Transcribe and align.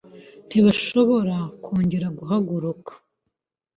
Ntibashobora 0.47 1.35
kongera 1.63 2.07
guhaguruka 2.17 2.91